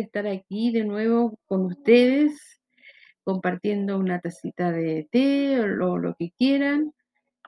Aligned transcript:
estar 0.00 0.26
aquí 0.26 0.70
de 0.72 0.84
nuevo 0.84 1.38
con 1.46 1.66
ustedes, 1.66 2.60
compartiendo 3.24 3.98
una 3.98 4.20
tacita 4.20 4.72
de 4.72 5.08
té 5.10 5.60
o 5.60 5.66
lo, 5.66 5.98
lo 5.98 6.14
que 6.18 6.30
quieran, 6.38 6.92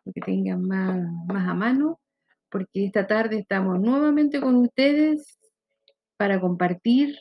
lo 0.04 0.12
que 0.12 0.20
tengan 0.20 0.62
más, 0.62 0.98
más 1.26 1.48
a 1.48 1.54
mano, 1.54 2.00
porque 2.50 2.86
esta 2.86 3.06
tarde 3.06 3.38
estamos 3.38 3.80
nuevamente 3.80 4.40
con 4.40 4.56
ustedes 4.56 5.38
para 6.16 6.40
compartir 6.40 7.16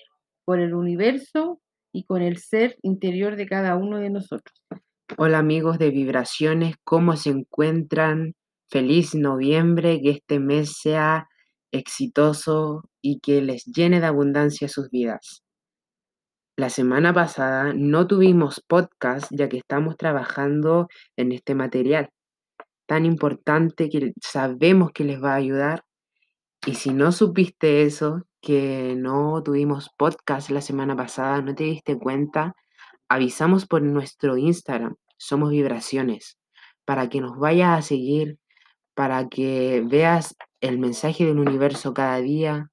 con 0.46 0.60
el 0.60 0.74
universo 0.74 1.60
y 1.92 2.06
con 2.06 2.22
el 2.22 2.38
ser 2.38 2.78
interior 2.82 3.36
de 3.36 3.48
cada 3.48 3.76
uno 3.76 4.00
de 4.00 4.10
nosotros. 4.10 4.64
Hola 5.18 5.40
amigos 5.40 5.80
de 5.80 5.90
Vibraciones, 5.90 6.76
¿cómo 6.84 7.16
se 7.16 7.30
encuentran? 7.30 8.36
Feliz 8.70 9.16
noviembre, 9.16 10.02
que 10.02 10.10
este 10.12 10.40
mes 10.40 10.78
sea 10.82 11.28
exitoso 11.72 12.84
y 13.02 13.20
que 13.20 13.42
les 13.42 13.66
llene 13.66 14.00
de 14.00 14.08
abundancia 14.08 14.68
sus 14.68 14.90
vidas. 14.90 15.44
La 16.58 16.70
semana 16.70 17.14
pasada 17.14 17.74
no 17.76 18.08
tuvimos 18.08 18.64
podcast 18.68 19.28
ya 19.32 19.48
que 19.50 19.58
estamos 19.58 19.96
trabajando 19.98 20.88
en 21.16 21.32
este 21.32 21.56
material 21.56 22.10
tan 22.88 23.06
importante 23.06 23.90
que 23.90 24.14
sabemos 24.22 24.92
que 24.92 25.04
les 25.04 25.22
va 25.22 25.34
a 25.34 25.36
ayudar. 25.36 25.84
Y 26.66 26.76
si 26.76 26.92
no 26.94 27.12
supiste 27.12 27.84
eso, 27.84 28.24
que 28.42 28.96
no 28.98 29.44
tuvimos 29.44 29.92
podcast 29.98 30.50
la 30.50 30.62
semana 30.62 30.96
pasada, 30.96 31.42
no 31.42 31.54
te 31.54 31.66
diste 31.66 31.98
cuenta, 31.98 32.56
avisamos 33.10 33.68
por 33.68 33.82
nuestro 33.84 34.38
Instagram, 34.38 34.96
somos 35.18 35.52
vibraciones, 35.52 36.40
para 36.86 37.10
que 37.10 37.22
nos 37.22 37.38
vayas 37.38 37.78
a 37.78 37.82
seguir, 37.82 38.40
para 38.96 39.28
que 39.28 39.84
veas 39.86 40.36
el 40.62 40.80
mensaje 40.80 41.26
del 41.26 41.40
universo 41.40 41.94
cada 41.94 42.18
día. 42.18 42.72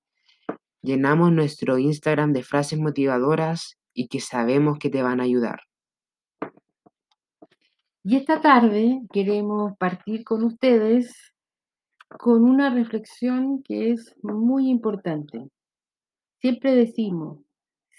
Llenamos 0.82 1.32
nuestro 1.32 1.78
Instagram 1.78 2.32
de 2.32 2.42
frases 2.42 2.78
motivadoras 2.78 3.78
y 3.92 4.08
que 4.08 4.20
sabemos 4.20 4.78
que 4.78 4.90
te 4.90 5.02
van 5.02 5.20
a 5.20 5.24
ayudar. 5.24 5.60
Y 8.02 8.16
esta 8.16 8.40
tarde 8.40 9.00
queremos 9.12 9.76
partir 9.78 10.24
con 10.24 10.44
ustedes 10.44 11.32
con 12.18 12.44
una 12.44 12.70
reflexión 12.70 13.62
que 13.62 13.90
es 13.90 14.14
muy 14.22 14.68
importante. 14.68 15.48
Siempre 16.40 16.74
decimos, 16.74 17.40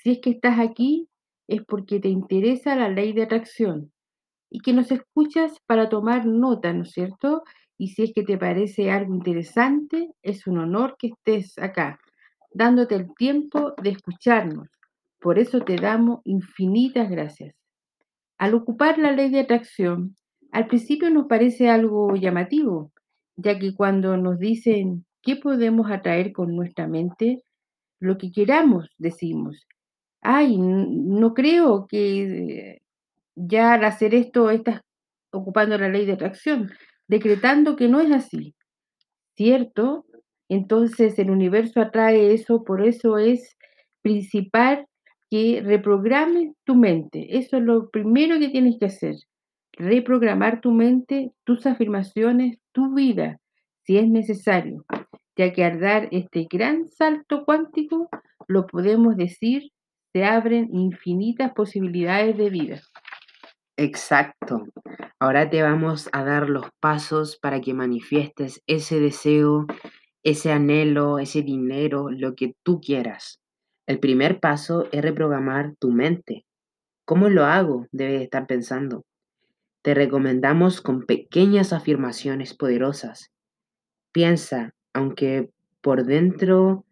si 0.04 0.12
es 0.12 0.20
que 0.22 0.30
estás 0.30 0.60
aquí, 0.60 1.10
es 1.48 1.64
porque 1.66 2.00
te 2.00 2.10
interesa 2.10 2.76
la 2.76 2.90
ley 2.90 3.14
de 3.14 3.24
atracción 3.24 3.92
y 4.50 4.60
que 4.60 4.74
nos 4.74 4.92
escuchas 4.92 5.60
para 5.66 5.90
tomar 5.90 6.26
nota, 6.26 6.72
¿no 6.72 6.84
es 6.84 6.92
cierto? 6.92 7.44
Y 7.78 7.90
si 7.90 8.04
es 8.04 8.14
que 8.14 8.24
te 8.24 8.38
parece 8.38 8.90
algo 8.92 9.14
interesante, 9.14 10.12
es 10.22 10.48
un 10.48 10.58
honor 10.60 10.96
que 10.98 11.08
estés 11.08 11.58
acá, 11.58 12.00
dándote 12.54 12.96
el 12.96 13.14
tiempo 13.16 13.74
de 13.82 13.90
escucharnos. 13.92 14.70
Por 15.20 15.40
eso 15.40 15.60
te 15.62 15.76
damos 15.76 16.22
infinitas 16.24 17.10
gracias. 17.10 17.56
Al 18.38 18.54
ocupar 18.54 18.98
la 18.98 19.12
ley 19.12 19.30
de 19.30 19.42
atracción, 19.42 20.16
al 20.52 20.68
principio 20.68 21.10
nos 21.10 21.28
parece 21.28 21.70
algo 21.70 22.16
llamativo, 22.16 22.92
ya 23.36 23.60
que 23.60 23.74
cuando 23.76 24.18
nos 24.18 24.40
dicen 24.40 25.06
qué 25.22 25.36
podemos 25.36 25.92
atraer 25.92 26.32
con 26.32 26.56
nuestra 26.56 26.88
mente, 26.88 27.42
lo 28.00 28.18
que 28.18 28.32
queramos 28.32 28.90
decimos. 28.98 29.68
Ay, 30.22 30.58
no 30.58 31.34
creo 31.34 31.88
que 31.88 32.82
ya 33.36 33.74
al 33.74 33.84
hacer 33.84 34.16
esto 34.16 34.50
estás 34.50 34.82
ocupando 35.32 35.78
la 35.78 35.90
ley 35.90 36.06
de 36.06 36.14
atracción, 36.14 36.72
decretando 37.08 37.76
que 37.76 37.88
no 37.88 38.00
es 38.00 38.12
así, 38.12 38.56
¿cierto? 39.36 40.06
Entonces 40.50 41.18
el 41.20 41.32
universo 41.32 41.82
atrae 41.82 42.34
eso, 42.34 42.64
por 42.64 42.86
eso 42.86 43.18
es 43.18 43.58
principal 44.02 44.86
que 45.30 45.62
reprogrames 45.64 46.54
tu 46.64 46.76
mente. 46.76 47.38
Eso 47.38 47.58
es 47.58 47.64
lo 47.64 47.90
primero 47.90 48.40
que 48.40 48.50
tienes 48.50 48.78
que 48.80 48.86
hacer. 48.86 49.16
Reprogramar 49.74 50.62
tu 50.62 50.72
mente, 50.72 51.32
tus 51.44 51.66
afirmaciones, 51.66 52.60
tu 52.72 52.94
vida, 52.94 53.40
si 53.84 53.98
es 53.98 54.08
necesario, 54.08 54.86
ya 55.36 55.52
que 55.52 55.64
al 55.64 55.80
dar 55.80 56.08
este 56.12 56.48
gran 56.50 56.88
salto 56.90 57.44
cuántico, 57.46 58.10
lo 58.48 58.68
podemos 58.68 59.18
decir, 59.18 59.72
se 60.14 60.24
abren 60.24 60.70
infinitas 60.74 61.52
posibilidades 61.54 62.38
de 62.38 62.50
vida. 62.50 62.82
Exacto. 63.78 64.64
Ahora 65.20 65.50
te 65.50 65.62
vamos 65.62 66.10
a 66.14 66.24
dar 66.24 66.50
los 66.50 66.68
pasos 66.80 67.38
para 67.38 67.60
que 67.60 67.74
manifiestes 67.74 68.62
ese 68.68 69.00
deseo, 69.00 69.66
ese 70.24 70.52
anhelo, 70.52 71.20
ese 71.20 71.42
dinero, 71.42 72.10
lo 72.10 72.36
que 72.36 72.56
tú 72.64 72.80
quieras. 72.80 73.40
El 73.86 74.00
primer 74.00 74.40
paso 74.40 74.88
es 74.92 75.02
reprogramar 75.02 75.74
tu 75.78 75.92
mente. 75.92 76.46
¿Cómo 77.06 77.30
lo 77.30 77.46
hago? 77.46 77.88
Debes 77.92 78.22
estar 78.22 78.48
pensando. 78.48 79.04
Te 79.84 79.94
recomendamos 79.94 80.82
con 80.82 81.06
pequeñas 81.06 81.74
afirmaciones 81.74 82.54
poderosas. 82.56 83.32
Piensa, 84.12 84.74
aunque 84.94 85.52
por 85.82 86.06
dentro 86.06 86.86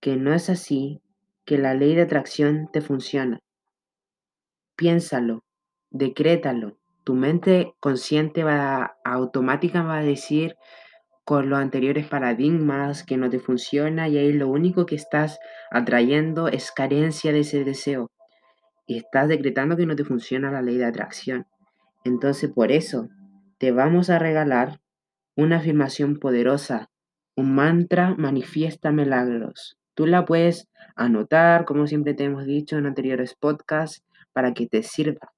que 0.00 0.16
no 0.16 0.32
es 0.32 0.48
así, 0.48 1.02
que 1.44 1.58
la 1.58 1.74
ley 1.74 1.94
de 1.94 2.02
atracción 2.02 2.70
te 2.72 2.80
funciona. 2.80 3.40
Piénsalo, 4.76 5.44
decrétalo. 5.90 6.76
Tu 7.04 7.14
mente 7.14 7.74
consciente 7.80 8.44
va 8.44 8.96
automática 9.04 9.82
va 9.82 9.98
a 9.98 10.02
decir 10.02 10.56
con 11.24 11.48
los 11.48 11.58
anteriores 11.58 12.06
paradigmas 12.06 13.04
que 13.04 13.16
no 13.16 13.30
te 13.30 13.38
funciona 13.38 14.08
y 14.08 14.18
ahí 14.18 14.32
lo 14.32 14.48
único 14.48 14.86
que 14.86 14.96
estás 14.96 15.38
atrayendo 15.70 16.48
es 16.48 16.72
carencia 16.72 17.32
de 17.32 17.40
ese 17.40 17.64
deseo. 17.64 18.10
Y 18.86 18.98
estás 18.98 19.28
decretando 19.28 19.76
que 19.76 19.86
no 19.86 19.96
te 19.96 20.04
funciona 20.04 20.50
la 20.50 20.62
ley 20.62 20.76
de 20.76 20.86
atracción. 20.86 21.46
Entonces 22.04 22.50
por 22.52 22.72
eso 22.72 23.08
te 23.58 23.70
vamos 23.72 24.10
a 24.10 24.18
regalar 24.18 24.80
una 25.36 25.58
afirmación 25.58 26.18
poderosa, 26.18 26.90
un 27.36 27.54
mantra 27.54 28.14
manifiesta 28.16 28.90
milagros. 28.90 29.78
Tú 29.94 30.06
la 30.06 30.24
puedes 30.24 30.68
anotar, 30.96 31.64
como 31.64 31.86
siempre 31.86 32.14
te 32.14 32.24
hemos 32.24 32.46
dicho 32.46 32.76
en 32.76 32.86
anteriores 32.86 33.34
podcasts, 33.34 34.02
para 34.32 34.54
que 34.54 34.66
te 34.66 34.82
sirva 34.82 35.32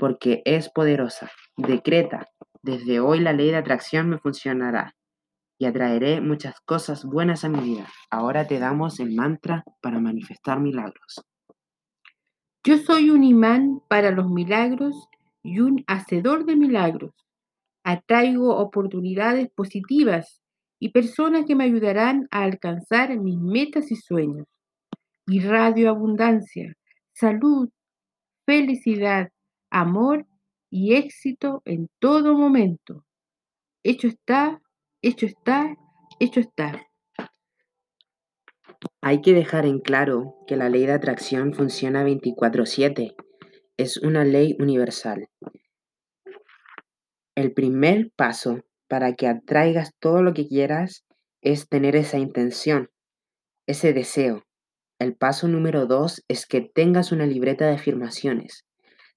porque 0.00 0.40
es 0.46 0.70
poderosa. 0.70 1.30
Decreta, 1.58 2.26
desde 2.62 3.00
hoy 3.00 3.20
la 3.20 3.34
ley 3.34 3.50
de 3.50 3.58
atracción 3.58 4.08
me 4.08 4.18
funcionará 4.18 4.96
y 5.58 5.66
atraeré 5.66 6.22
muchas 6.22 6.58
cosas 6.62 7.04
buenas 7.04 7.44
a 7.44 7.50
mi 7.50 7.60
vida. 7.60 7.86
Ahora 8.10 8.46
te 8.46 8.58
damos 8.58 8.98
el 8.98 9.14
mantra 9.14 9.62
para 9.82 10.00
manifestar 10.00 10.58
milagros. 10.58 11.22
Yo 12.64 12.78
soy 12.78 13.10
un 13.10 13.24
imán 13.24 13.82
para 13.88 14.10
los 14.10 14.30
milagros 14.30 14.94
y 15.42 15.60
un 15.60 15.84
hacedor 15.86 16.46
de 16.46 16.56
milagros. 16.56 17.12
Atraigo 17.84 18.56
oportunidades 18.56 19.50
positivas 19.50 20.40
y 20.78 20.92
personas 20.92 21.44
que 21.44 21.56
me 21.56 21.64
ayudarán 21.64 22.26
a 22.30 22.44
alcanzar 22.44 23.18
mis 23.18 23.38
metas 23.38 23.92
y 23.92 23.96
sueños. 23.96 24.46
Irradio 25.26 25.90
abundancia, 25.90 26.74
salud, 27.12 27.68
felicidad, 28.46 29.28
amor 29.70 30.26
y 30.70 30.94
éxito 30.94 31.62
en 31.64 31.88
todo 31.98 32.34
momento. 32.34 33.04
Hecho 33.82 34.08
está, 34.08 34.60
hecho 35.02 35.26
está, 35.26 35.76
hecho 36.18 36.40
está. 36.40 36.86
Hay 39.02 39.20
que 39.20 39.32
dejar 39.32 39.66
en 39.66 39.80
claro 39.80 40.36
que 40.46 40.56
la 40.56 40.68
ley 40.68 40.86
de 40.86 40.92
atracción 40.92 41.54
funciona 41.54 42.04
24/7. 42.04 43.14
Es 43.76 43.96
una 43.96 44.24
ley 44.24 44.56
universal. 44.58 45.28
El 47.34 47.52
primer 47.52 48.10
paso 48.16 48.60
para 48.88 49.14
que 49.14 49.26
atraigas 49.26 49.92
todo 49.98 50.22
lo 50.22 50.34
que 50.34 50.46
quieras 50.46 51.04
es 51.42 51.68
tener 51.68 51.96
esa 51.96 52.18
intención, 52.18 52.90
ese 53.66 53.92
deseo. 53.92 54.44
El 54.98 55.16
paso 55.16 55.48
número 55.48 55.86
dos 55.86 56.22
es 56.28 56.46
que 56.46 56.60
tengas 56.60 57.12
una 57.12 57.24
libreta 57.24 57.66
de 57.66 57.74
afirmaciones. 57.74 58.64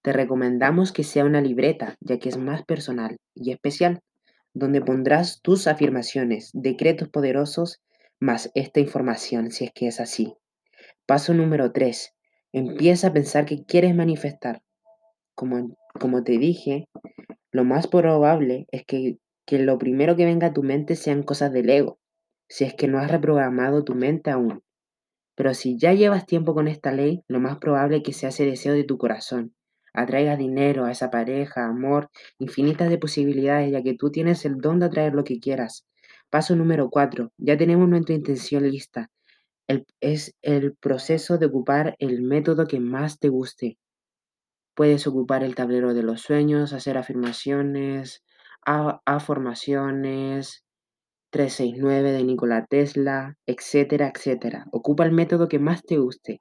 Te 0.04 0.12
recomendamos 0.12 0.92
que 0.92 1.06
sea 1.06 1.24
una 1.24 1.40
libreta, 1.40 1.96
ya 2.02 2.20
que 2.20 2.28
es 2.28 2.38
más 2.38 2.66
personal 2.66 3.16
y 3.34 3.52
especial, 3.52 4.02
donde 4.54 4.82
pondrás 4.82 5.42
tus 5.42 5.66
afirmaciones, 5.66 6.50
decretos 6.54 7.08
poderosos, 7.08 7.82
más 8.20 8.52
esta 8.54 8.82
información, 8.82 9.50
si 9.50 9.64
es 9.64 9.72
que 9.74 9.88
es 9.88 10.02
así. 10.02 10.36
Paso 11.06 11.34
número 11.34 11.72
3. 11.72 12.14
Empieza 12.52 13.08
a 13.08 13.14
pensar 13.14 13.46
que 13.46 13.64
quieres 13.64 13.96
manifestar. 13.96 14.62
Como, 15.36 15.78
como 15.98 16.22
te 16.26 16.38
dije, 16.38 16.90
lo 17.52 17.64
más 17.64 17.88
probable 17.88 18.68
es 18.72 18.86
que, 18.86 19.20
que 19.46 19.60
lo 19.60 19.78
primero 19.78 20.18
que 20.18 20.26
venga 20.26 20.48
a 20.48 20.54
tu 20.54 20.64
mente 20.64 20.98
sean 20.98 21.24
cosas 21.24 21.54
del 21.54 21.70
ego, 21.70 21.98
si 22.50 22.66
es 22.66 22.74
que 22.74 22.90
no 22.90 23.00
has 23.00 23.10
reprogramado 23.10 23.86
tu 23.86 23.96
mente 23.96 24.32
aún. 24.32 24.64
Pero 25.36 25.54
si 25.54 25.78
ya 25.78 25.94
llevas 25.94 26.26
tiempo 26.26 26.54
con 26.54 26.68
esta 26.68 26.92
ley, 26.92 27.24
lo 27.30 27.40
más 27.40 27.58
probable 27.58 27.98
es 27.98 28.04
que 28.04 28.12
sea 28.12 28.30
ese 28.30 28.46
deseo 28.46 28.74
de 28.74 28.84
tu 28.84 28.98
corazón, 28.98 29.56
atraigas 29.94 30.38
dinero 30.38 30.86
a 30.86 30.92
esa 30.92 31.10
pareja, 31.10 31.66
amor, 31.66 32.10
infinitas 32.40 32.90
de 32.90 32.98
posibilidades, 32.98 33.72
ya 33.72 33.84
que 33.84 33.94
tú 33.94 34.12
tienes 34.12 34.45
el 34.45 34.57
don 34.57 34.80
de 34.80 34.88
atraer 34.88 35.13
lo 35.13 35.24
que 35.24 35.40
quieras. 35.40 35.86
Paso 36.30 36.56
número 36.56 36.90
4. 36.90 37.31
Ya 37.38 37.57
tenemos 37.57 37.88
nuestra 37.88 38.16
intención 38.16 38.69
lista. 38.69 39.12
Es 40.01 40.36
el 40.42 40.75
proceso 40.75 41.38
de 41.38 41.45
ocupar 41.45 41.95
el 42.00 42.22
método 42.22 42.68
que 42.68 42.80
más 42.80 43.19
te 43.19 43.30
guste. 43.30 43.78
Puedes 44.75 45.06
ocupar 45.07 45.44
el 45.44 45.56
tablero 45.56 45.94
de 45.94 46.04
los 46.04 46.22
sueños, 46.22 46.74
hacer 46.74 46.98
afirmaciones, 46.98 48.24
afirmaciones, 48.66 50.63
369 51.30 52.12
de 52.12 52.24
Nikola 52.24 52.66
Tesla, 52.66 53.38
etcétera, 53.46 54.12
etcétera. 54.13 54.66
Ocupa 54.72 55.06
el 55.06 55.12
método 55.12 55.48
que 55.48 55.60
más 55.60 55.84
te 55.84 55.98
guste. 55.98 56.39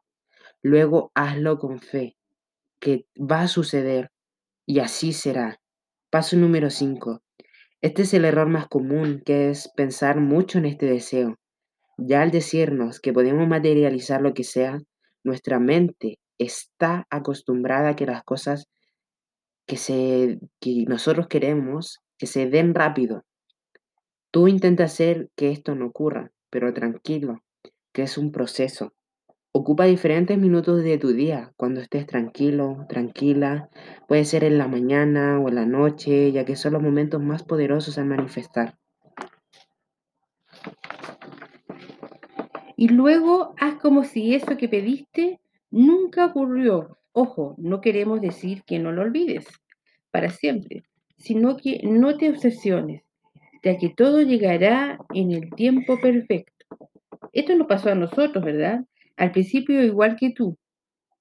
Luego 0.62 1.10
hazlo 1.14 1.58
con 1.58 1.80
fe, 1.80 2.16
que 2.82 3.06
va 3.16 3.42
a 3.42 3.48
suceder 3.48 4.10
y 4.66 4.80
así 4.80 5.12
será. 5.12 5.60
Paso 6.10 6.36
número 6.36 6.68
5. 6.68 7.22
Este 7.80 8.02
es 8.02 8.12
el 8.12 8.24
error 8.24 8.48
más 8.48 8.66
común, 8.66 9.22
que 9.24 9.50
es 9.50 9.70
pensar 9.76 10.20
mucho 10.20 10.58
en 10.58 10.66
este 10.66 10.86
deseo. 10.86 11.38
Ya 11.96 12.22
al 12.22 12.32
decirnos 12.32 12.98
que 12.98 13.12
podemos 13.12 13.46
materializar 13.46 14.20
lo 14.20 14.34
que 14.34 14.42
sea, 14.42 14.80
nuestra 15.22 15.60
mente 15.60 16.18
está 16.38 17.06
acostumbrada 17.08 17.90
a 17.90 17.96
que 17.96 18.04
las 18.04 18.24
cosas 18.24 18.66
que, 19.64 19.76
se, 19.76 20.40
que 20.60 20.84
nosotros 20.88 21.28
queremos 21.28 22.00
que 22.18 22.26
se 22.26 22.48
den 22.48 22.74
rápido. 22.74 23.24
Tú 24.32 24.48
intenta 24.48 24.84
hacer 24.84 25.30
que 25.36 25.52
esto 25.52 25.76
no 25.76 25.86
ocurra, 25.86 26.32
pero 26.50 26.74
tranquilo, 26.74 27.44
que 27.92 28.02
es 28.02 28.18
un 28.18 28.32
proceso. 28.32 28.92
Ocupa 29.54 29.84
diferentes 29.84 30.38
minutos 30.38 30.82
de 30.82 30.96
tu 30.96 31.12
día 31.12 31.52
cuando 31.58 31.82
estés 31.82 32.06
tranquilo, 32.06 32.86
tranquila. 32.88 33.68
Puede 34.08 34.24
ser 34.24 34.44
en 34.44 34.56
la 34.56 34.66
mañana 34.66 35.38
o 35.38 35.50
en 35.50 35.56
la 35.56 35.66
noche, 35.66 36.32
ya 36.32 36.46
que 36.46 36.56
son 36.56 36.72
los 36.72 36.82
momentos 36.82 37.20
más 37.20 37.42
poderosos 37.42 37.98
al 37.98 38.06
manifestar. 38.06 38.78
Y 42.78 42.88
luego 42.88 43.54
haz 43.58 43.74
como 43.74 44.04
si 44.04 44.34
eso 44.34 44.56
que 44.56 44.70
pediste 44.70 45.38
nunca 45.70 46.24
ocurrió. 46.24 46.96
Ojo, 47.12 47.54
no 47.58 47.82
queremos 47.82 48.22
decir 48.22 48.62
que 48.64 48.78
no 48.78 48.90
lo 48.90 49.02
olvides 49.02 49.46
para 50.10 50.30
siempre, 50.30 50.82
sino 51.18 51.58
que 51.58 51.82
no 51.84 52.16
te 52.16 52.30
obsesiones, 52.30 53.02
ya 53.62 53.76
que 53.76 53.90
todo 53.90 54.22
llegará 54.22 54.98
en 55.12 55.30
el 55.30 55.50
tiempo 55.50 56.00
perfecto. 56.00 56.52
Esto 57.34 57.54
nos 57.54 57.66
pasó 57.66 57.90
a 57.90 57.94
nosotros, 57.94 58.42
¿verdad? 58.42 58.86
Al 59.16 59.32
principio 59.32 59.82
igual 59.82 60.16
que 60.18 60.30
tú. 60.30 60.56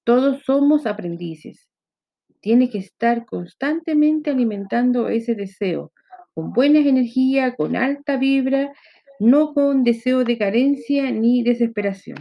Todos 0.04 0.42
somos 0.44 0.86
aprendices. 0.86 1.68
Tienes 2.40 2.70
que 2.70 2.78
estar 2.78 3.24
constantemente 3.24 4.30
alimentando 4.30 5.08
ese 5.08 5.34
deseo, 5.34 5.92
con 6.34 6.52
buenas 6.52 6.86
energías, 6.86 7.54
con 7.56 7.76
alta 7.76 8.16
vibra, 8.16 8.72
no 9.20 9.54
con 9.54 9.84
deseo 9.84 10.24
de 10.24 10.38
carencia 10.38 11.10
ni 11.12 11.44
desesperación. 11.44 12.18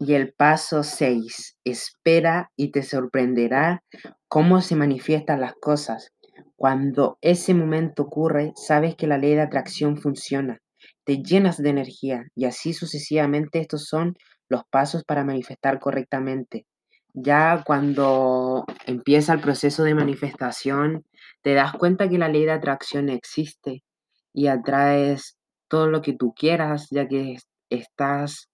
Y 0.00 0.14
el 0.14 0.32
paso 0.32 0.82
6, 0.82 1.58
espera 1.64 2.50
y 2.56 2.72
te 2.72 2.82
sorprenderá 2.82 3.84
cómo 4.26 4.60
se 4.60 4.74
manifiestan 4.74 5.40
las 5.40 5.54
cosas. 5.54 6.12
Cuando 6.56 7.18
ese 7.20 7.54
momento 7.54 8.02
ocurre, 8.02 8.52
sabes 8.56 8.96
que 8.96 9.06
la 9.06 9.18
ley 9.18 9.34
de 9.34 9.42
atracción 9.42 9.96
funciona, 9.96 10.58
te 11.04 11.22
llenas 11.22 11.58
de 11.58 11.70
energía 11.70 12.24
y 12.34 12.46
así 12.46 12.72
sucesivamente 12.72 13.60
estos 13.60 13.86
son 13.86 14.16
los 14.48 14.62
pasos 14.70 15.04
para 15.04 15.24
manifestar 15.24 15.78
correctamente. 15.78 16.66
Ya 17.12 17.62
cuando 17.64 18.64
empieza 18.86 19.34
el 19.34 19.40
proceso 19.40 19.84
de 19.84 19.94
manifestación, 19.94 21.04
te 21.42 21.54
das 21.54 21.72
cuenta 21.74 22.08
que 22.08 22.18
la 22.18 22.28
ley 22.28 22.44
de 22.44 22.52
atracción 22.52 23.08
existe 23.08 23.84
y 24.32 24.48
atraes 24.48 25.36
todo 25.68 25.86
lo 25.86 26.02
que 26.02 26.12
tú 26.12 26.34
quieras, 26.34 26.88
ya 26.90 27.06
que 27.06 27.36
estás 27.70 28.48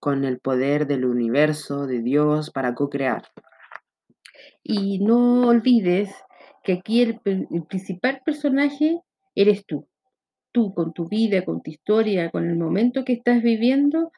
con 0.00 0.24
el 0.24 0.40
poder 0.40 0.86
del 0.86 1.04
universo, 1.04 1.86
de 1.86 2.02
Dios, 2.02 2.50
para 2.50 2.74
co-crear. 2.74 3.28
Y 4.62 4.98
no 4.98 5.48
olvides 5.48 6.10
que 6.64 6.74
aquí 6.74 7.02
el, 7.02 7.20
el 7.24 7.64
principal 7.68 8.20
personaje 8.24 9.00
eres 9.34 9.64
tú. 9.64 9.88
Tú 10.56 10.72
con 10.72 10.94
tu 10.94 11.06
vida, 11.06 11.44
con 11.44 11.60
tu 11.60 11.70
historia, 11.70 12.30
con 12.30 12.48
el 12.48 12.56
momento 12.56 13.04
que 13.04 13.12
estás 13.12 13.42
viviendo, 13.42 14.10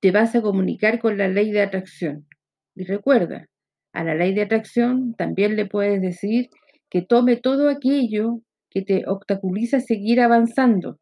te 0.00 0.10
vas 0.10 0.34
a 0.34 0.40
comunicar 0.40 0.98
con 0.98 1.18
la 1.18 1.28
ley 1.28 1.50
de 1.50 1.60
atracción. 1.60 2.26
Y 2.74 2.84
recuerda, 2.84 3.46
a 3.92 4.04
la 4.04 4.14
ley 4.14 4.32
de 4.32 4.40
atracción 4.40 5.12
también 5.12 5.54
le 5.54 5.66
puedes 5.66 6.00
decir 6.00 6.48
que 6.88 7.02
tome 7.02 7.36
todo 7.36 7.68
aquello 7.68 8.40
que 8.70 8.80
te 8.80 9.06
obstaculiza 9.06 9.80
seguir 9.80 10.22
avanzando. 10.22 10.98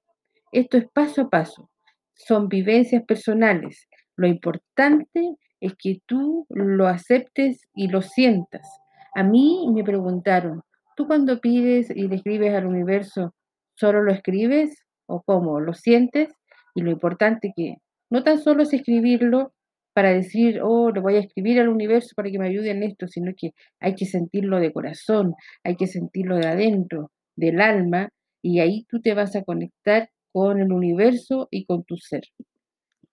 Esto 0.50 0.76
es 0.76 0.86
paso 0.92 1.20
a 1.20 1.30
paso, 1.30 1.70
son 2.16 2.48
vivencias 2.48 3.04
personales. 3.04 3.86
Lo 4.16 4.26
importante 4.26 5.36
es 5.60 5.74
que 5.78 6.00
tú 6.04 6.48
lo 6.48 6.88
aceptes 6.88 7.68
y 7.76 7.86
lo 7.86 8.02
sientas. 8.02 8.66
A 9.14 9.22
mí 9.22 9.68
me 9.72 9.84
preguntaron, 9.84 10.62
¿tú 10.96 11.06
cuando 11.06 11.40
pides 11.40 11.90
y 11.94 12.08
le 12.08 12.16
escribes 12.16 12.52
al 12.52 12.66
universo, 12.66 13.36
solo 13.82 14.00
lo 14.02 14.12
escribes 14.12 14.84
o 15.06 15.22
cómo? 15.22 15.58
¿Lo 15.58 15.74
sientes? 15.74 16.28
Y 16.76 16.82
lo 16.82 16.92
importante 16.92 17.52
que 17.56 17.74
no 18.10 18.22
tan 18.22 18.38
solo 18.38 18.62
es 18.62 18.72
escribirlo 18.72 19.52
para 19.92 20.12
decir, 20.12 20.60
oh, 20.62 20.90
lo 20.90 21.02
voy 21.02 21.16
a 21.16 21.18
escribir 21.18 21.60
al 21.60 21.68
universo 21.68 22.10
para 22.14 22.30
que 22.30 22.38
me 22.38 22.46
ayude 22.46 22.70
en 22.70 22.84
esto, 22.84 23.08
sino 23.08 23.32
que 23.36 23.50
hay 23.80 23.96
que 23.96 24.06
sentirlo 24.06 24.60
de 24.60 24.72
corazón, 24.72 25.34
hay 25.64 25.76
que 25.76 25.88
sentirlo 25.88 26.36
de 26.36 26.46
adentro, 26.46 27.10
del 27.36 27.60
alma, 27.60 28.08
y 28.40 28.60
ahí 28.60 28.86
tú 28.88 29.00
te 29.00 29.14
vas 29.14 29.34
a 29.34 29.42
conectar 29.42 30.08
con 30.32 30.60
el 30.60 30.72
universo 30.72 31.48
y 31.50 31.66
con 31.66 31.82
tu 31.84 31.96
ser. 31.96 32.22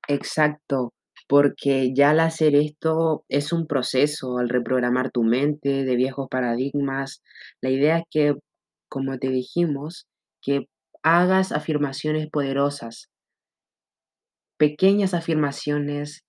Exacto, 0.08 0.94
porque 1.28 1.94
ya 1.94 2.12
al 2.12 2.20
hacer 2.20 2.56
esto 2.56 3.26
es 3.28 3.52
un 3.52 3.66
proceso, 3.66 4.38
al 4.38 4.50
reprogramar 4.50 5.12
tu 5.12 5.24
mente 5.24 5.84
de 5.84 5.96
viejos 5.96 6.28
paradigmas. 6.30 7.22
La 7.62 7.72
idea 7.72 7.98
es 7.98 8.04
que, 8.12 8.36
como 8.88 9.18
te 9.18 9.30
dijimos, 9.30 10.08
que 10.50 10.68
hagas 11.04 11.52
afirmaciones 11.52 12.28
poderosas, 12.32 13.12
pequeñas 14.58 15.14
afirmaciones 15.14 16.26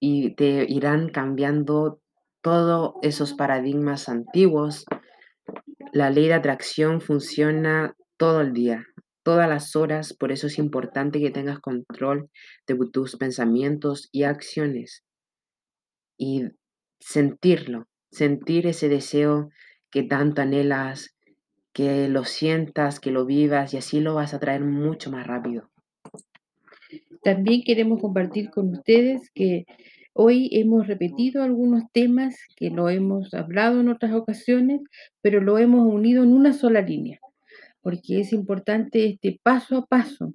y 0.00 0.34
te 0.34 0.66
irán 0.68 1.08
cambiando 1.10 2.00
todos 2.42 2.94
esos 3.02 3.34
paradigmas 3.34 4.08
antiguos. 4.08 4.86
La 5.92 6.10
ley 6.10 6.26
de 6.26 6.34
atracción 6.34 7.00
funciona 7.00 7.94
todo 8.16 8.40
el 8.40 8.52
día, 8.52 8.86
todas 9.22 9.48
las 9.48 9.76
horas, 9.76 10.14
por 10.14 10.32
eso 10.32 10.48
es 10.48 10.58
importante 10.58 11.20
que 11.20 11.30
tengas 11.30 11.60
control 11.60 12.28
de 12.66 12.76
tus 12.92 13.16
pensamientos 13.16 14.08
y 14.10 14.24
acciones 14.24 15.04
y 16.18 16.42
sentirlo, 16.98 17.86
sentir 18.10 18.66
ese 18.66 18.88
deseo 18.88 19.50
que 19.92 20.02
tanto 20.02 20.42
anhelas, 20.42 21.14
que 21.72 22.08
lo 22.08 22.24
sientas, 22.24 23.00
que 23.00 23.10
lo 23.10 23.26
vivas 23.26 23.74
y 23.74 23.78
así 23.78 24.00
lo 24.00 24.14
vas 24.14 24.34
a 24.34 24.40
traer 24.40 24.62
mucho 24.62 25.10
más 25.10 25.26
rápido. 25.26 25.70
También 27.22 27.62
queremos 27.62 28.00
compartir 28.00 28.50
con 28.50 28.70
ustedes 28.70 29.30
que 29.34 29.66
hoy 30.12 30.48
hemos 30.52 30.86
repetido 30.86 31.42
algunos 31.42 31.84
temas 31.92 32.36
que 32.56 32.70
lo 32.70 32.88
hemos 32.88 33.32
hablado 33.34 33.80
en 33.80 33.88
otras 33.88 34.12
ocasiones, 34.12 34.80
pero 35.20 35.40
lo 35.40 35.58
hemos 35.58 35.86
unido 35.86 36.24
en 36.24 36.32
una 36.32 36.52
sola 36.52 36.80
línea, 36.80 37.20
porque 37.82 38.20
es 38.20 38.32
importante 38.32 39.04
este 39.06 39.38
paso 39.42 39.78
a 39.78 39.86
paso, 39.86 40.32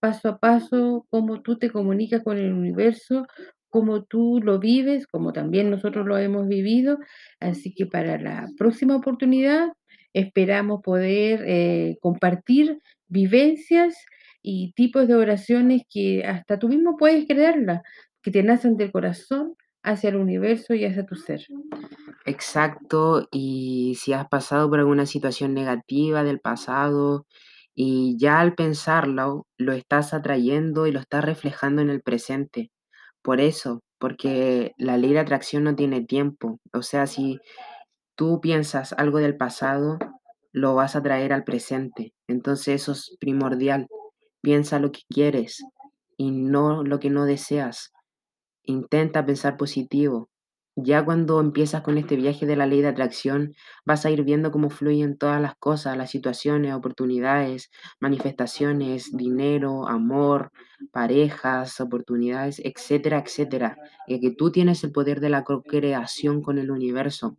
paso 0.00 0.28
a 0.28 0.38
paso, 0.38 1.06
cómo 1.10 1.40
tú 1.40 1.56
te 1.58 1.70
comunicas 1.70 2.22
con 2.22 2.36
el 2.36 2.52
universo, 2.52 3.26
cómo 3.68 4.04
tú 4.04 4.40
lo 4.42 4.58
vives, 4.58 5.06
como 5.06 5.32
también 5.32 5.70
nosotros 5.70 6.06
lo 6.06 6.18
hemos 6.18 6.48
vivido. 6.48 6.98
Así 7.40 7.74
que 7.74 7.86
para 7.86 8.18
la 8.18 8.48
próxima 8.56 8.96
oportunidad 8.96 9.72
esperamos 10.18 10.80
poder 10.82 11.44
eh, 11.46 11.98
compartir 12.00 12.78
vivencias 13.08 13.96
y 14.42 14.72
tipos 14.72 15.08
de 15.08 15.14
oraciones 15.14 15.82
que 15.90 16.24
hasta 16.24 16.58
tú 16.58 16.68
mismo 16.68 16.96
puedes 16.96 17.26
crearlas, 17.26 17.82
que 18.22 18.30
te 18.30 18.42
nacen 18.42 18.76
del 18.76 18.92
corazón 18.92 19.54
hacia 19.82 20.10
el 20.10 20.16
universo 20.16 20.74
y 20.74 20.84
hacia 20.84 21.06
tu 21.06 21.16
ser. 21.16 21.46
Exacto, 22.26 23.28
y 23.30 23.96
si 23.98 24.12
has 24.12 24.28
pasado 24.28 24.68
por 24.68 24.78
alguna 24.78 25.06
situación 25.06 25.54
negativa 25.54 26.22
del 26.24 26.40
pasado 26.40 27.26
y 27.74 28.16
ya 28.18 28.40
al 28.40 28.54
pensarlo 28.54 29.46
lo 29.56 29.72
estás 29.72 30.12
atrayendo 30.12 30.86
y 30.86 30.92
lo 30.92 31.00
estás 31.00 31.24
reflejando 31.24 31.80
en 31.80 31.90
el 31.90 32.02
presente. 32.02 32.70
Por 33.22 33.40
eso, 33.40 33.82
porque 33.98 34.72
la 34.78 34.96
ley 34.96 35.12
de 35.12 35.20
atracción 35.20 35.64
no 35.64 35.76
tiene 35.76 36.04
tiempo. 36.04 36.58
O 36.72 36.82
sea, 36.82 37.06
si 37.06 37.38
tú 38.16 38.40
piensas 38.40 38.92
algo 38.94 39.18
del 39.18 39.36
pasado, 39.36 39.98
lo 40.60 40.74
vas 40.74 40.96
a 40.96 41.02
traer 41.02 41.32
al 41.32 41.44
presente. 41.44 42.14
Entonces 42.28 42.82
eso 42.82 42.92
es 42.92 43.16
primordial. 43.20 43.86
Piensa 44.42 44.78
lo 44.80 44.92
que 44.92 45.02
quieres 45.08 45.64
y 46.16 46.30
no 46.32 46.84
lo 46.84 47.00
que 47.00 47.10
no 47.10 47.24
deseas. 47.26 47.92
Intenta 48.64 49.26
pensar 49.26 49.56
positivo 49.56 50.28
Ya 50.76 51.04
cuando 51.04 51.40
empiezas 51.40 51.82
con 51.82 51.98
este 51.98 52.14
viaje 52.16 52.46
de 52.46 52.54
la 52.56 52.66
ley 52.66 52.80
de 52.82 52.88
atracción, 52.88 53.54
vas 53.84 54.06
a 54.06 54.10
ir 54.10 54.22
viendo 54.24 54.52
cómo 54.52 54.70
fluyen 54.70 55.18
todas 55.18 55.40
las 55.42 55.56
cosas, 55.56 55.96
las 55.96 56.10
situaciones, 56.12 56.72
oportunidades, 56.74 57.70
manifestaciones, 58.00 59.10
dinero, 59.16 59.88
amor, 59.88 60.52
parejas, 60.92 61.80
oportunidades, 61.80 62.60
etcétera, 62.64 63.18
etcétera. 63.18 63.76
Y 64.06 64.20
que 64.20 64.30
tú 64.30 64.52
tienes 64.52 64.84
el 64.84 64.92
poder 64.92 65.18
de 65.20 65.30
la 65.30 65.42
co-creación 65.44 66.42
con 66.42 66.58
el 66.58 66.70
universo. 66.70 67.36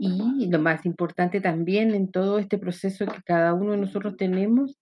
Y 0.00 0.48
lo 0.48 0.58
más 0.58 0.84
importante 0.86 1.40
también 1.40 1.94
en 1.94 2.10
todo 2.10 2.38
este 2.38 2.58
proceso 2.58 3.06
que 3.06 3.22
cada 3.24 3.54
uno 3.54 3.72
de 3.72 3.78
nosotros 3.78 4.16
tenemos 4.16 4.78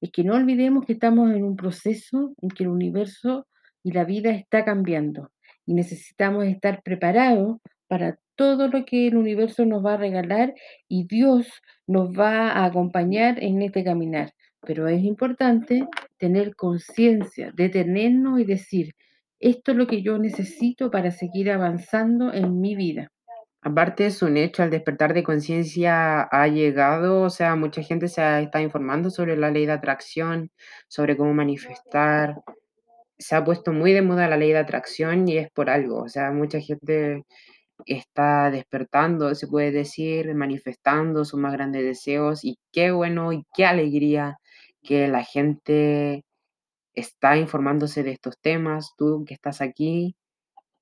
es 0.00 0.10
que 0.10 0.24
no 0.24 0.34
olvidemos 0.34 0.84
que 0.84 0.94
estamos 0.94 1.32
en 1.32 1.44
un 1.44 1.56
proceso 1.56 2.34
en 2.40 2.50
que 2.50 2.64
el 2.64 2.70
universo 2.70 3.46
y 3.82 3.92
la 3.92 4.04
vida 4.04 4.30
está 4.30 4.64
cambiando 4.64 5.30
y 5.66 5.74
necesitamos 5.74 6.44
estar 6.44 6.82
preparados 6.82 7.58
para 7.86 8.18
todo 8.36 8.68
lo 8.68 8.84
que 8.84 9.06
el 9.06 9.16
universo 9.16 9.64
nos 9.64 9.84
va 9.84 9.94
a 9.94 9.98
regalar 9.98 10.54
y 10.88 11.06
Dios 11.06 11.46
nos 11.86 12.10
va 12.10 12.50
a 12.50 12.64
acompañar 12.64 13.42
en 13.42 13.62
este 13.62 13.84
caminar. 13.84 14.32
Pero 14.60 14.88
es 14.88 15.02
importante 15.04 15.86
tener 16.18 16.56
conciencia, 16.56 17.52
detenernos 17.54 18.40
y 18.40 18.44
decir, 18.44 18.94
esto 19.38 19.72
es 19.72 19.76
lo 19.76 19.86
que 19.86 20.02
yo 20.02 20.18
necesito 20.18 20.90
para 20.90 21.10
seguir 21.10 21.50
avanzando 21.50 22.32
en 22.32 22.60
mi 22.60 22.74
vida. 22.74 23.10
Aparte 23.64 24.06
es 24.06 24.20
un 24.22 24.36
hecho, 24.36 24.62
al 24.62 24.70
despertar 24.70 25.14
de 25.14 25.22
conciencia 25.24 26.22
ha 26.22 26.46
llegado, 26.48 27.22
o 27.22 27.30
sea, 27.30 27.56
mucha 27.56 27.82
gente 27.82 28.08
se 28.08 28.20
ha- 28.22 28.40
está 28.40 28.60
informando 28.60 29.10
sobre 29.10 29.36
la 29.36 29.50
ley 29.50 29.64
de 29.66 29.72
atracción, 29.72 30.50
sobre 30.88 31.16
cómo 31.16 31.32
manifestar. 31.34 32.36
Se 33.18 33.36
ha 33.36 33.44
puesto 33.44 33.72
muy 33.72 33.92
de 33.94 34.02
moda 34.02 34.28
la 34.28 34.36
ley 34.38 34.50
de 34.52 34.58
atracción 34.58 35.28
y 35.28 35.38
es 35.38 35.50
por 35.52 35.70
algo, 35.70 36.02
o 36.02 36.08
sea, 36.08 36.30
mucha 36.32 36.60
gente 36.60 37.24
está 37.86 38.50
despertando, 38.50 39.34
se 39.36 39.48
puede 39.48 39.72
decir, 39.72 40.34
manifestando 40.34 41.24
sus 41.24 41.40
más 41.40 41.52
grandes 41.54 41.84
deseos 41.84 42.44
y 42.44 42.58
qué 42.72 42.92
bueno 42.92 43.32
y 43.32 43.44
qué 43.54 43.66
alegría 43.66 44.38
que 44.82 45.08
la 45.08 45.24
gente 45.24 46.24
está 46.94 47.36
informándose 47.38 48.02
de 48.04 48.12
estos 48.12 48.38
temas, 48.40 48.92
tú 48.98 49.24
que 49.26 49.34
estás 49.34 49.60
aquí 49.62 50.16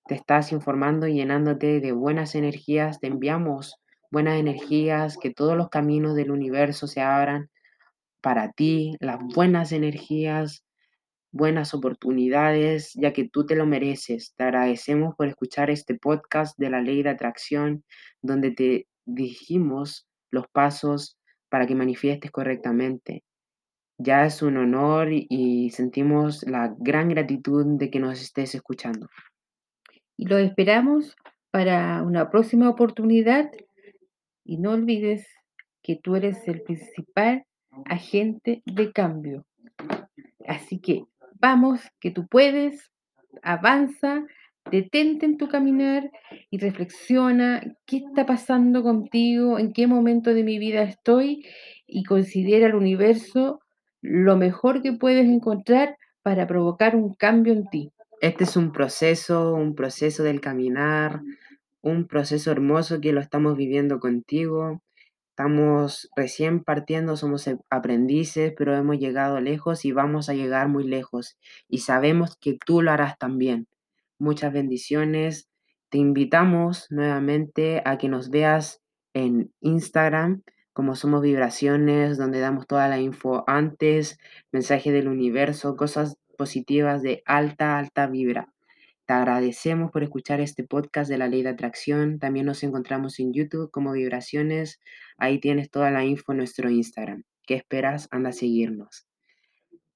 te 0.07 0.15
estás 0.15 0.53
informando 0.53 1.07
y 1.07 1.15
llenándote 1.15 1.81
de 1.81 1.93
buenas 1.93 2.35
energías, 2.35 3.01
te 3.01 3.07
enviamos 3.07 3.77
buenas 4.11 4.39
energías, 4.39 5.17
que 5.17 5.31
todos 5.31 5.57
los 5.57 5.71
caminos 5.71 6.15
del 6.15 6.31
universo 6.31 6.87
se 6.87 7.01
abran 7.01 7.51
para 8.21 8.53
ti, 8.53 8.97
las 9.01 9.19
buenas 9.35 9.73
energías, 9.73 10.65
buenas 11.33 11.75
oportunidades, 11.75 12.93
ya 12.95 13.13
que 13.13 13.29
tú 13.29 13.47
te 13.47 13.57
lo 13.57 13.67
mereces. 13.67 14.35
Te 14.37 14.45
agradecemos 14.45 15.15
por 15.17 15.29
escuchar 15.29 15.71
este 15.71 15.95
podcast 15.95 16.57
de 16.59 16.71
la 16.71 16.81
ley 16.81 17.03
de 17.03 17.11
atracción, 17.11 17.85
donde 18.21 18.53
te 18.53 18.87
dijimos 19.07 20.07
los 20.31 20.47
pasos 20.53 21.19
para 21.49 21.67
que 21.67 21.75
manifiestes 21.75 22.31
correctamente. 22.31 23.25
Ya 23.99 24.27
es 24.27 24.43
un 24.43 24.57
honor 24.57 25.09
y, 25.13 25.71
sentimos 25.71 26.43
la 26.45 26.75
gran 26.79 27.09
gratitud 27.09 27.65
de 27.79 27.91
que 27.91 28.01
nos 28.01 28.21
estés 28.21 28.55
escuchando. 28.55 29.09
Y 30.17 30.27
lo 30.27 30.39
esperamos 30.39 31.17
para 31.51 32.03
una 32.03 32.31
próxima 32.31 32.69
oportunidad 32.69 33.51
y 34.45 34.59
no 34.59 34.73
olvides 34.73 35.27
que 35.83 35.97
tú 35.97 36.17
eres 36.17 36.47
el 36.49 36.63
principal 36.63 37.45
agente 37.87 38.63
de 38.67 38.93
cambio. 38.93 39.45
Así 40.47 40.79
que 40.81 41.05
vamos, 41.41 41.81
que 42.01 42.11
tú 42.11 42.27
puedes, 42.27 42.91
avanza, 43.43 44.25
detente 44.71 45.27
en 45.27 45.39
tu 45.39 45.49
caminar 45.49 46.11
y 46.51 46.59
reflexiona 46.59 47.63
qué 47.87 47.99
está 47.99 48.27
pasando 48.27 48.83
contigo, 48.83 49.59
en 49.59 49.73
qué 49.73 49.87
momento 49.87 50.35
de 50.35 50.45
mi 50.45 50.59
vida 50.59 50.83
estoy 50.83 51.45
y 51.87 52.05
considera 52.05 52.67
el 52.67 52.75
universo 52.75 53.61
lo 54.01 54.37
mejor 54.37 54.83
que 54.83 54.93
puedes 54.93 55.27
encontrar 55.27 55.97
para 56.23 56.47
provocar 56.47 56.97
un 56.97 57.15
cambio 57.15 57.53
en 57.53 57.67
ti. 57.69 57.93
Este 58.23 58.45
es 58.45 58.57
un 58.57 58.71
proceso, 58.71 59.53
un 59.53 59.75
proceso 59.75 60.23
del 60.23 60.41
caminar, 60.41 61.23
un 61.81 62.07
proceso 62.07 62.53
hermoso 62.53 63.01
que 63.01 63.13
lo 63.13 63.21
estamos 63.21 63.57
viviendo 63.57 63.99
contigo. 63.99 64.81
Estamos 65.31 66.09
recién 66.15 66.63
partiendo, 66.63 67.17
somos 67.17 67.51
aprendices, 67.69 68.55
pero 68.57 68.77
hemos 68.77 69.01
llegado 69.01 69.41
lejos 69.41 69.85
y 69.85 69.91
vamos 69.91 70.29
a 70.29 70.35
llegar 70.35 70.69
muy 70.69 70.85
lejos. 70.85 71.37
Y 71.69 71.79
sabemos 71.79 72.37
que 72.37 72.57
tú 72.65 72.81
lo 72.81 72.93
harás 72.93 73.19
también. 73.19 73.67
Muchas 74.21 74.53
bendiciones. 74.53 75.49
Te 75.89 75.99
invitamos 75.99 76.87
nuevamente 76.91 77.83
a 77.85 77.99
que 77.99 78.09
nos 78.09 78.31
veas 78.31 78.83
en 79.15 79.53
Instagram 79.61 80.43
como 80.73 80.95
Somos 80.95 81.23
Vibraciones, 81.23 82.19
donde 82.19 82.39
damos 82.39 82.69
toda 82.69 82.87
la 82.87 83.01
info 83.01 83.43
antes, 83.49 84.21
mensaje 84.53 84.93
del 84.93 85.09
universo, 85.09 85.77
cosas 85.77 86.19
positivas 86.43 87.03
de 87.03 87.23
alta, 87.25 87.79
alta 87.79 88.09
vibra. 88.09 88.53
Te 89.07 89.13
agradecemos 89.13 89.93
por 89.93 90.03
escuchar 90.03 90.41
este 90.41 90.65
podcast 90.65 91.09
de 91.09 91.17
la 91.17 91.29
ley 91.29 91.45
de 91.45 91.51
atracción. 91.51 92.19
También 92.19 92.47
nos 92.47 92.65
encontramos 92.65 93.21
en 93.21 93.33
YouTube 93.33 93.71
como 93.71 93.93
Vibraciones. 93.93 94.81
Ahí 95.19 95.39
tienes 95.39 95.71
toda 95.71 95.93
la 95.93 96.05
info 96.05 96.33
en 96.33 96.39
nuestro 96.39 96.69
Instagram. 96.69 97.23
¿Qué 97.47 97.55
esperas? 97.55 98.09
Anda 98.11 98.31
a 98.31 98.33
seguirnos. 98.33 99.07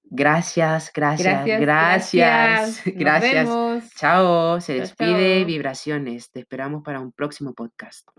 Gracias, 0.04 0.92
gracias, 0.94 1.44
Gracias, 1.44 1.60
gracias, 1.60 2.84
gracias. 2.84 3.48
Gracias. 3.50 3.94
Chao, 3.96 4.60
se 4.60 4.74
despide. 4.74 5.44
Vibraciones. 5.44 6.30
Te 6.30 6.38
esperamos 6.38 6.84
para 6.84 7.00
un 7.00 7.10
próximo 7.10 7.54
podcast. 7.54 8.08